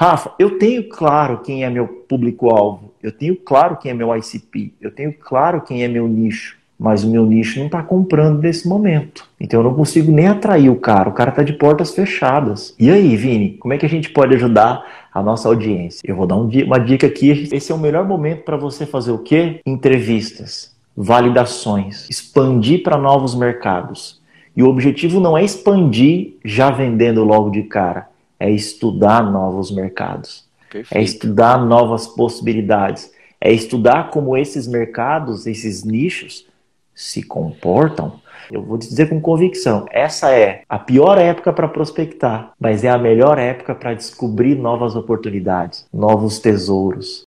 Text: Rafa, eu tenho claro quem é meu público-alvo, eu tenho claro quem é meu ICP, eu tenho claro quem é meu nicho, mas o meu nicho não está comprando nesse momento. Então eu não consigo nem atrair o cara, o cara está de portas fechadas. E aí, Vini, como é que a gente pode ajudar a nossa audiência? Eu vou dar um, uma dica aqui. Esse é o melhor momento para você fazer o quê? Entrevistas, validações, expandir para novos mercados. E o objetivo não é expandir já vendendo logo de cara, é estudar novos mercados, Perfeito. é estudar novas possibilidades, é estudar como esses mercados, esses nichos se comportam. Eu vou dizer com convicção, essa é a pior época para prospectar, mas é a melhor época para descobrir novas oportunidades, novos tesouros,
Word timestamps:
Rafa, 0.00 0.30
eu 0.38 0.60
tenho 0.60 0.88
claro 0.88 1.38
quem 1.38 1.64
é 1.64 1.70
meu 1.70 1.88
público-alvo, 1.88 2.92
eu 3.02 3.10
tenho 3.10 3.34
claro 3.34 3.76
quem 3.76 3.90
é 3.90 3.94
meu 3.94 4.16
ICP, 4.16 4.72
eu 4.80 4.92
tenho 4.92 5.12
claro 5.12 5.60
quem 5.60 5.82
é 5.82 5.88
meu 5.88 6.06
nicho, 6.06 6.56
mas 6.78 7.02
o 7.02 7.10
meu 7.10 7.26
nicho 7.26 7.58
não 7.58 7.66
está 7.66 7.82
comprando 7.82 8.40
nesse 8.40 8.68
momento. 8.68 9.28
Então 9.40 9.58
eu 9.58 9.64
não 9.64 9.74
consigo 9.74 10.12
nem 10.12 10.28
atrair 10.28 10.70
o 10.70 10.76
cara, 10.76 11.08
o 11.08 11.12
cara 11.12 11.30
está 11.30 11.42
de 11.42 11.52
portas 11.52 11.92
fechadas. 11.92 12.76
E 12.78 12.88
aí, 12.88 13.16
Vini, 13.16 13.56
como 13.58 13.74
é 13.74 13.78
que 13.78 13.86
a 13.86 13.88
gente 13.88 14.10
pode 14.10 14.36
ajudar 14.36 14.84
a 15.12 15.20
nossa 15.20 15.48
audiência? 15.48 16.00
Eu 16.04 16.14
vou 16.14 16.28
dar 16.28 16.36
um, 16.36 16.48
uma 16.48 16.78
dica 16.78 17.08
aqui. 17.08 17.48
Esse 17.50 17.72
é 17.72 17.74
o 17.74 17.78
melhor 17.78 18.06
momento 18.06 18.44
para 18.44 18.56
você 18.56 18.86
fazer 18.86 19.10
o 19.10 19.18
quê? 19.18 19.58
Entrevistas, 19.66 20.76
validações, 20.96 22.08
expandir 22.08 22.84
para 22.84 22.96
novos 22.96 23.34
mercados. 23.34 24.22
E 24.56 24.62
o 24.62 24.68
objetivo 24.68 25.18
não 25.18 25.36
é 25.36 25.42
expandir 25.42 26.36
já 26.44 26.70
vendendo 26.70 27.24
logo 27.24 27.50
de 27.50 27.64
cara, 27.64 28.06
é 28.38 28.50
estudar 28.50 29.22
novos 29.22 29.70
mercados, 29.70 30.44
Perfeito. 30.70 30.96
é 30.96 31.02
estudar 31.02 31.64
novas 31.64 32.06
possibilidades, 32.06 33.12
é 33.40 33.52
estudar 33.52 34.10
como 34.10 34.36
esses 34.36 34.66
mercados, 34.66 35.46
esses 35.46 35.84
nichos 35.84 36.46
se 36.94 37.22
comportam. 37.22 38.20
Eu 38.50 38.62
vou 38.62 38.78
dizer 38.78 39.08
com 39.08 39.20
convicção, 39.20 39.86
essa 39.90 40.32
é 40.32 40.62
a 40.68 40.78
pior 40.78 41.18
época 41.18 41.52
para 41.52 41.68
prospectar, 41.68 42.52
mas 42.58 42.82
é 42.82 42.88
a 42.88 42.98
melhor 42.98 43.38
época 43.38 43.74
para 43.74 43.94
descobrir 43.94 44.56
novas 44.56 44.96
oportunidades, 44.96 45.86
novos 45.92 46.38
tesouros, 46.38 47.27